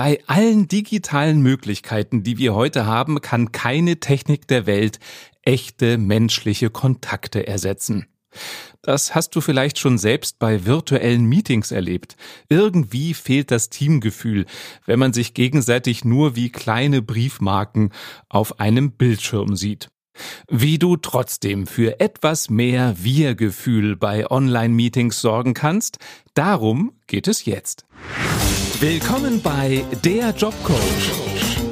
[0.00, 5.00] Bei allen digitalen Möglichkeiten, die wir heute haben, kann keine Technik der Welt
[5.42, 8.06] echte menschliche Kontakte ersetzen.
[8.80, 12.14] Das hast du vielleicht schon selbst bei virtuellen Meetings erlebt.
[12.48, 14.46] Irgendwie fehlt das Teamgefühl,
[14.86, 17.92] wenn man sich gegenseitig nur wie kleine Briefmarken
[18.28, 19.88] auf einem Bildschirm sieht.
[20.48, 25.98] Wie du trotzdem für etwas mehr Wir-Gefühl bei Online-Meetings sorgen kannst,
[26.34, 27.84] darum geht es jetzt.
[28.80, 30.76] Willkommen bei Der Jobcoach,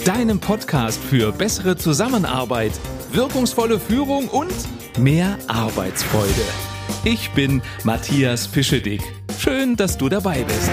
[0.05, 2.73] deinem Podcast für bessere Zusammenarbeit,
[3.12, 4.52] wirkungsvolle Führung und
[4.98, 6.42] mehr Arbeitsfreude.
[7.05, 9.02] Ich bin Matthias Fischedick.
[9.38, 10.69] Schön, dass du dabei bist.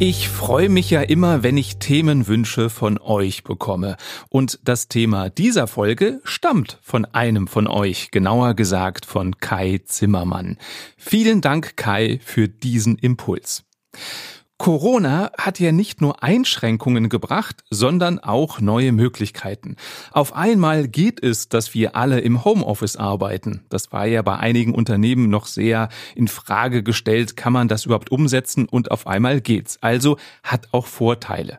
[0.00, 3.96] Ich freue mich ja immer, wenn ich Themenwünsche von euch bekomme.
[4.30, 10.58] Und das Thema dieser Folge stammt von einem von euch, genauer gesagt von Kai Zimmermann.
[10.96, 13.62] Vielen Dank, Kai, für diesen Impuls.
[14.56, 19.76] Corona hat ja nicht nur Einschränkungen gebracht, sondern auch neue Möglichkeiten.
[20.12, 23.64] Auf einmal geht es, dass wir alle im Homeoffice arbeiten.
[23.68, 28.12] Das war ja bei einigen Unternehmen noch sehr in Frage gestellt, kann man das überhaupt
[28.12, 29.78] umsetzen und auf einmal geht's.
[29.80, 31.58] Also hat auch Vorteile.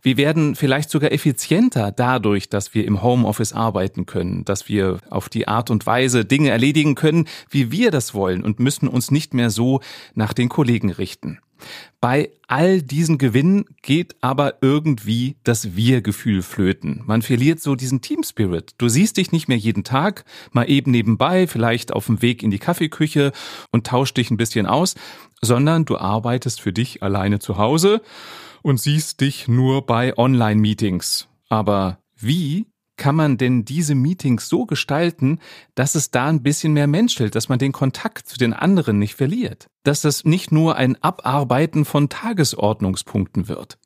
[0.00, 5.28] Wir werden vielleicht sogar effizienter dadurch, dass wir im Homeoffice arbeiten können, dass wir auf
[5.28, 9.34] die Art und Weise Dinge erledigen können, wie wir das wollen und müssen uns nicht
[9.34, 9.80] mehr so
[10.14, 11.40] nach den Kollegen richten.
[12.00, 17.02] Bei all diesen Gewinnen geht aber irgendwie das Wir-Gefühl flöten.
[17.04, 18.74] Man verliert so diesen Team-Spirit.
[18.78, 22.50] Du siehst dich nicht mehr jeden Tag, mal eben nebenbei, vielleicht auf dem Weg in
[22.50, 23.32] die Kaffeeküche
[23.70, 24.94] und tauscht dich ein bisschen aus,
[25.42, 28.02] sondern du arbeitest für dich alleine zu Hause
[28.62, 31.28] und siehst dich nur bei Online-Meetings.
[31.48, 32.66] Aber wie
[33.00, 35.40] kann man denn diese Meetings so gestalten,
[35.74, 39.14] dass es da ein bisschen mehr menschelt, dass man den Kontakt zu den anderen nicht
[39.14, 43.78] verliert, dass das nicht nur ein Abarbeiten von Tagesordnungspunkten wird.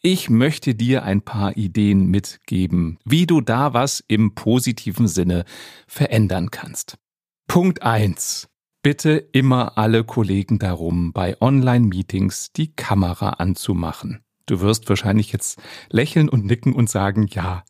[0.00, 5.44] Ich möchte dir ein paar Ideen mitgeben, wie du da was im positiven Sinne
[5.86, 6.98] verändern kannst.
[7.46, 8.48] Punkt eins:
[8.82, 14.24] Bitte immer alle Kollegen darum, bei Online-Meetings die Kamera anzumachen.
[14.52, 15.58] Du wirst wahrscheinlich jetzt
[15.88, 17.64] lächeln und nicken und sagen, ja,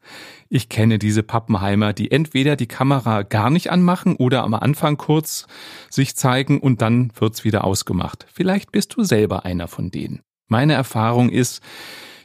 [0.48, 5.46] ich kenne diese Pappenheimer, die entweder die Kamera gar nicht anmachen oder am Anfang kurz
[5.90, 8.26] sich zeigen und dann wird's wieder ausgemacht.
[8.32, 10.22] Vielleicht bist du selber einer von denen.
[10.48, 11.62] Meine Erfahrung ist,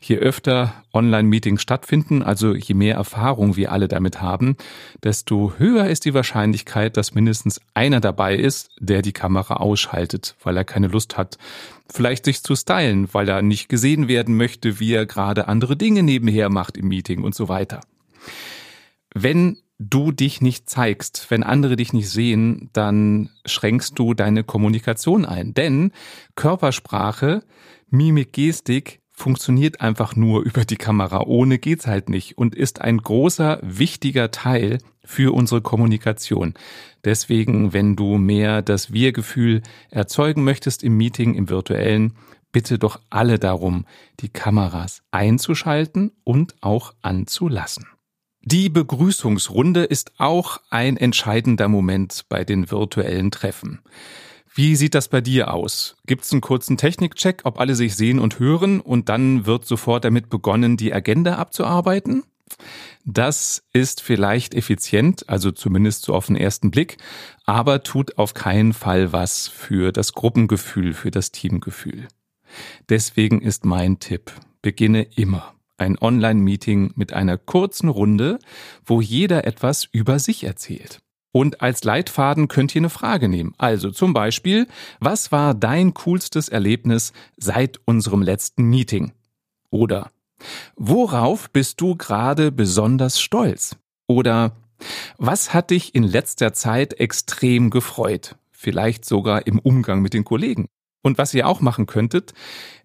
[0.02, 4.56] je öfter Online-Meetings stattfinden, also je mehr Erfahrung wir alle damit haben,
[5.04, 10.58] desto höher ist die Wahrscheinlichkeit, dass mindestens einer dabei ist, der die Kamera ausschaltet, weil
[10.58, 11.38] er keine Lust hat,
[11.92, 16.04] vielleicht sich zu stylen, weil er nicht gesehen werden möchte, wie er gerade andere Dinge
[16.04, 17.82] nebenher macht im Meeting und so weiter.
[19.14, 25.26] Wenn du dich nicht zeigst, wenn andere dich nicht sehen, dann schränkst du deine Kommunikation
[25.26, 25.54] ein.
[25.54, 25.92] Denn
[26.36, 27.44] Körpersprache,
[27.90, 31.26] Mimik, Gestik funktioniert einfach nur über die Kamera.
[31.26, 36.54] Ohne geht's halt nicht und ist ein großer, wichtiger Teil für unsere Kommunikation.
[37.04, 42.14] Deswegen, wenn du mehr das Wir-Gefühl erzeugen möchtest im Meeting, im virtuellen,
[42.52, 43.86] bitte doch alle darum,
[44.20, 47.88] die Kameras einzuschalten und auch anzulassen.
[48.42, 53.82] Die Begrüßungsrunde ist auch ein entscheidender Moment bei den virtuellen Treffen.
[54.58, 55.98] Wie sieht das bei dir aus?
[56.08, 60.04] Gibt es einen kurzen Technikcheck, ob alle sich sehen und hören und dann wird sofort
[60.04, 62.24] damit begonnen, die Agenda abzuarbeiten?
[63.06, 66.98] Das ist vielleicht effizient, also zumindest so auf den ersten Blick,
[67.46, 72.08] aber tut auf keinen Fall was für das Gruppengefühl, für das Teamgefühl.
[72.90, 74.32] Deswegen ist mein Tipp,
[74.64, 78.40] beginne immer ein Online-Meeting mit einer kurzen Runde,
[78.84, 81.04] wo jeder etwas über sich erzählt.
[81.32, 83.54] Und als Leitfaden könnt ihr eine Frage nehmen.
[83.58, 84.68] Also zum Beispiel,
[85.00, 89.12] was war dein coolstes Erlebnis seit unserem letzten Meeting?
[89.70, 90.12] Oder
[90.76, 93.76] worauf bist du gerade besonders stolz?
[94.08, 94.56] Oder
[95.18, 98.36] was hat dich in letzter Zeit extrem gefreut?
[98.52, 100.68] Vielleicht sogar im Umgang mit den Kollegen.
[101.04, 102.34] Und was ihr auch machen könntet,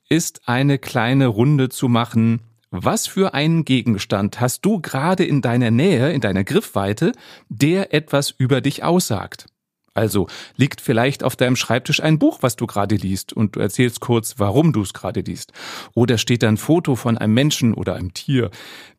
[0.09, 2.41] ist eine kleine Runde zu machen,
[2.73, 7.13] was für einen Gegenstand hast du gerade in deiner Nähe, in deiner Griffweite,
[7.51, 9.47] der etwas über dich aussagt?
[9.93, 10.27] Also
[10.57, 14.37] liegt vielleicht auf deinem Schreibtisch ein Buch, was du gerade liest, und du erzählst kurz,
[14.39, 15.53] warum du es gerade liest.
[15.93, 18.51] Oder steht da ein Foto von einem Menschen oder einem Tier,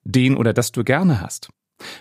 [0.03, 1.49] den oder das du gerne hast.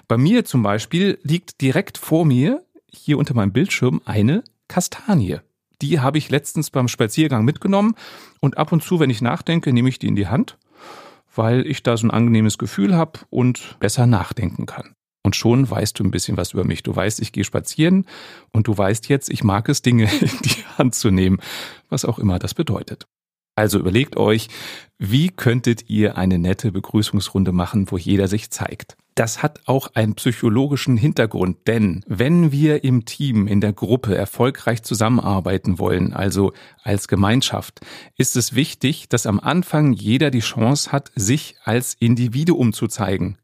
[0.09, 5.39] Bei mir zum Beispiel liegt direkt vor mir, hier unter meinem Bildschirm, eine Kastanie.
[5.81, 7.95] Die habe ich letztens beim Spaziergang mitgenommen
[8.41, 10.59] und ab und zu, wenn ich nachdenke, nehme ich die in die Hand
[11.35, 14.95] weil ich da so ein angenehmes Gefühl habe und besser nachdenken kann.
[15.25, 16.83] Und schon weißt du ein bisschen was über mich.
[16.83, 18.07] Du weißt, ich gehe spazieren
[18.53, 21.39] und du weißt jetzt, ich mag es, Dinge in die Hand zu nehmen,
[21.89, 23.07] was auch immer das bedeutet.
[23.55, 24.49] Also überlegt euch,
[24.99, 28.97] wie könntet ihr eine nette Begrüßungsrunde machen, wo jeder sich zeigt?
[29.15, 34.83] Das hat auch einen psychologischen Hintergrund, denn wenn wir im Team, in der Gruppe erfolgreich
[34.83, 37.81] zusammenarbeiten wollen, also als Gemeinschaft,
[38.17, 43.37] ist es wichtig, dass am Anfang jeder die Chance hat, sich als Individuum zu zeigen.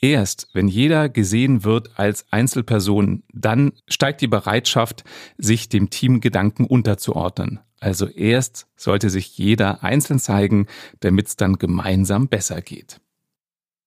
[0.00, 5.04] Erst wenn jeder gesehen wird als Einzelperson, dann steigt die Bereitschaft,
[5.36, 7.60] sich dem Teamgedanken unterzuordnen.
[7.80, 10.66] Also erst sollte sich jeder einzeln zeigen,
[11.00, 13.00] damit es dann gemeinsam besser geht.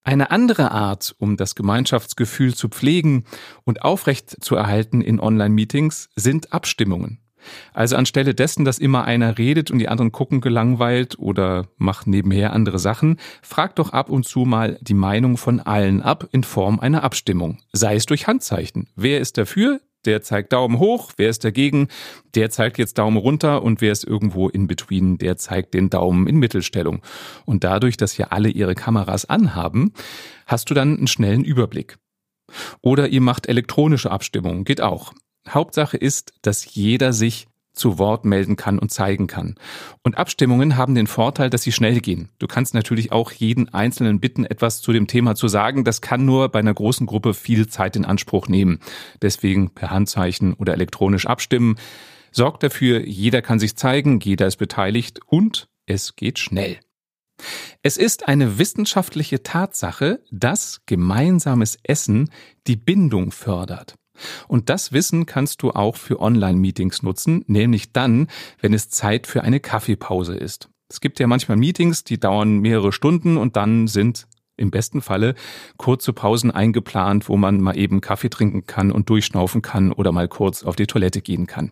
[0.05, 3.25] Eine andere Art, um das Gemeinschaftsgefühl zu pflegen
[3.63, 7.19] und aufrecht zu erhalten in Online-Meetings, sind Abstimmungen.
[7.73, 12.53] Also anstelle dessen, dass immer einer redet und die anderen gucken gelangweilt oder machen nebenher
[12.53, 16.79] andere Sachen, fragt doch ab und zu mal die Meinung von allen ab in Form
[16.79, 17.57] einer Abstimmung.
[17.73, 18.87] Sei es durch Handzeichen.
[18.95, 19.81] Wer ist dafür?
[20.05, 21.87] Der zeigt Daumen hoch, wer ist dagegen,
[22.35, 26.27] der zeigt jetzt Daumen runter und wer ist irgendwo in between, der zeigt den Daumen
[26.27, 27.01] in Mittelstellung.
[27.45, 29.93] Und dadurch, dass ja alle ihre Kameras anhaben,
[30.45, 31.97] hast du dann einen schnellen Überblick.
[32.81, 35.13] Oder ihr macht elektronische Abstimmungen, geht auch.
[35.47, 39.56] Hauptsache ist, dass jeder sich zu Wort melden kann und zeigen kann.
[40.04, 42.30] Und Abstimmungen haben den Vorteil, dass sie schnell gehen.
[42.39, 45.83] Du kannst natürlich auch jeden Einzelnen bitten, etwas zu dem Thema zu sagen.
[45.83, 48.80] Das kann nur bei einer großen Gruppe viel Zeit in Anspruch nehmen.
[49.22, 51.75] Deswegen per Handzeichen oder elektronisch abstimmen.
[52.31, 56.80] Sorgt dafür, jeder kann sich zeigen, jeder ist beteiligt und es geht schnell.
[57.81, 62.31] Es ist eine wissenschaftliche Tatsache, dass gemeinsames Essen
[62.68, 63.95] die Bindung fördert.
[64.47, 68.27] Und das Wissen kannst du auch für Online-Meetings nutzen, nämlich dann,
[68.59, 70.69] wenn es Zeit für eine Kaffeepause ist.
[70.89, 74.27] Es gibt ja manchmal Meetings, die dauern mehrere Stunden und dann sind
[74.57, 75.35] im besten Falle
[75.77, 80.27] kurze Pausen eingeplant, wo man mal eben Kaffee trinken kann und durchschnaufen kann oder mal
[80.27, 81.71] kurz auf die Toilette gehen kann.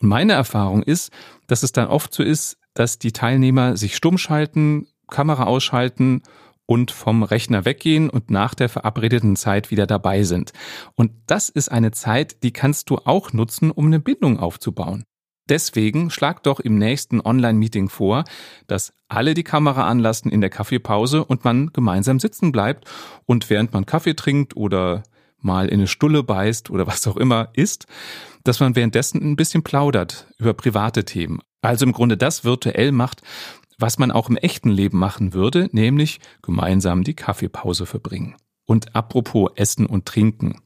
[0.00, 1.10] Und meine Erfahrung ist,
[1.46, 6.22] dass es dann oft so ist, dass die Teilnehmer sich stumm schalten, Kamera ausschalten
[6.66, 10.52] und vom Rechner weggehen und nach der verabredeten Zeit wieder dabei sind.
[10.94, 15.04] Und das ist eine Zeit, die kannst du auch nutzen, um eine Bindung aufzubauen.
[15.48, 18.24] Deswegen schlag doch im nächsten Online-Meeting vor,
[18.66, 22.88] dass alle die Kamera anlassen in der Kaffeepause und man gemeinsam sitzen bleibt
[23.26, 25.02] und während man Kaffee trinkt oder
[25.40, 27.86] mal in eine Stulle beißt oder was auch immer isst,
[28.42, 31.40] dass man währenddessen ein bisschen plaudert über private Themen.
[31.60, 33.22] Also im Grunde das virtuell macht,
[33.78, 38.36] was man auch im echten Leben machen würde, nämlich gemeinsam die Kaffeepause verbringen.
[38.66, 40.60] Und apropos Essen und Trinken.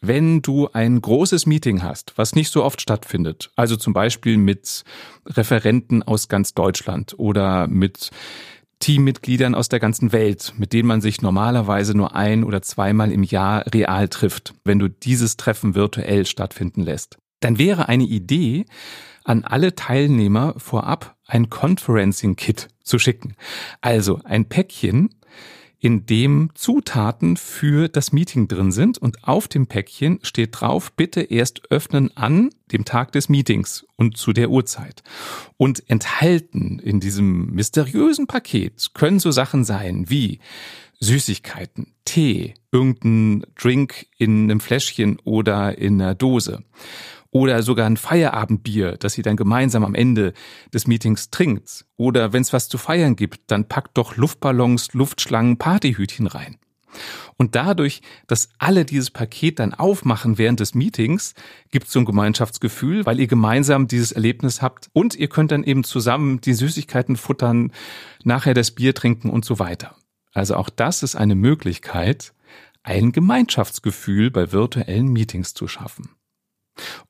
[0.00, 4.84] Wenn du ein großes Meeting hast, was nicht so oft stattfindet, also zum Beispiel mit
[5.26, 8.10] Referenten aus ganz Deutschland oder mit
[8.78, 13.24] Teammitgliedern aus der ganzen Welt, mit denen man sich normalerweise nur ein oder zweimal im
[13.24, 18.66] Jahr real trifft, wenn du dieses Treffen virtuell stattfinden lässt, dann wäre eine Idee,
[19.24, 23.36] an alle Teilnehmer vorab ein Conferencing-Kit zu schicken.
[23.80, 25.10] Also ein Päckchen,
[25.80, 31.20] in dem Zutaten für das Meeting drin sind und auf dem Päckchen steht drauf, bitte
[31.20, 35.04] erst öffnen an dem Tag des Meetings und zu der Uhrzeit.
[35.56, 40.40] Und enthalten in diesem mysteriösen Paket können so Sachen sein wie
[41.00, 46.64] Süßigkeiten, Tee, irgendein Drink in einem Fläschchen oder in einer Dose
[47.30, 50.32] oder sogar ein Feierabendbier, das ihr dann gemeinsam am Ende
[50.72, 51.84] des Meetings trinkt.
[51.96, 56.58] Oder wenn es was zu feiern gibt, dann packt doch Luftballons, Luftschlangen, Partyhütchen rein.
[57.36, 61.34] Und dadurch, dass alle dieses Paket dann aufmachen während des Meetings,
[61.70, 65.64] gibt es so ein Gemeinschaftsgefühl, weil ihr gemeinsam dieses Erlebnis habt und ihr könnt dann
[65.64, 67.72] eben zusammen die Süßigkeiten futtern,
[68.24, 69.94] nachher das Bier trinken und so weiter.
[70.32, 72.32] Also auch das ist eine Möglichkeit,
[72.82, 76.10] ein Gemeinschaftsgefühl bei virtuellen Meetings zu schaffen.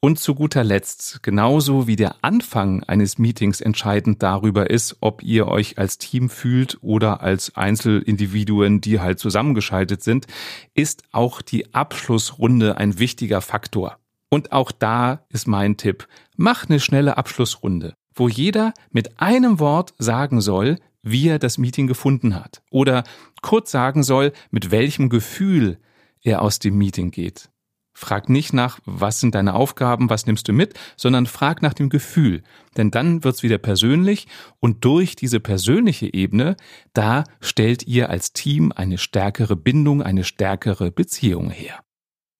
[0.00, 5.48] Und zu guter Letzt, genauso wie der Anfang eines Meetings entscheidend darüber ist, ob ihr
[5.48, 10.26] euch als Team fühlt oder als Einzelindividuen, die halt zusammengeschaltet sind,
[10.74, 13.98] ist auch die Abschlussrunde ein wichtiger Faktor.
[14.30, 16.06] Und auch da ist mein Tipp,
[16.36, 21.86] mach eine schnelle Abschlussrunde, wo jeder mit einem Wort sagen soll, wie er das Meeting
[21.86, 23.04] gefunden hat oder
[23.40, 25.78] kurz sagen soll, mit welchem Gefühl
[26.22, 27.50] er aus dem Meeting geht.
[27.98, 31.88] Frag nicht nach, was sind deine Aufgaben, was nimmst du mit, sondern frag nach dem
[31.88, 32.44] Gefühl.
[32.76, 34.28] Denn dann wird's wieder persönlich
[34.60, 36.56] und durch diese persönliche Ebene,
[36.92, 41.80] da stellt ihr als Team eine stärkere Bindung, eine stärkere Beziehung her.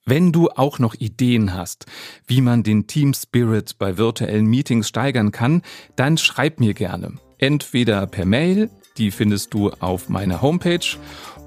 [0.06, 1.86] Wenn du auch noch Ideen hast,
[2.28, 5.62] wie man den Team Spirit bei virtuellen Meetings steigern kann,
[5.96, 7.14] dann schreib mir gerne.
[7.38, 10.86] Entweder per Mail, die findest du auf meiner Homepage,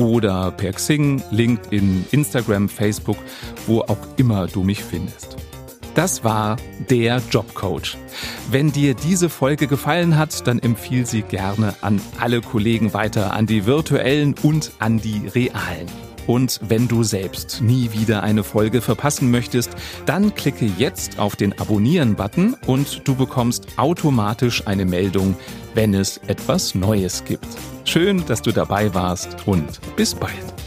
[0.00, 3.18] oder per Xing, LinkedIn, Instagram, Facebook,
[3.66, 5.36] wo auch immer du mich findest.
[5.94, 6.56] Das war
[6.90, 7.96] der Jobcoach.
[8.50, 13.46] Wenn dir diese Folge gefallen hat, dann empfiehl sie gerne an alle Kollegen weiter, an
[13.46, 15.86] die virtuellen und an die realen.
[16.26, 19.70] Und wenn du selbst nie wieder eine Folge verpassen möchtest,
[20.06, 25.36] dann klicke jetzt auf den Abonnieren-Button und du bekommst automatisch eine Meldung,
[25.74, 27.46] wenn es etwas Neues gibt.
[27.84, 30.63] Schön, dass du dabei warst und bis bald.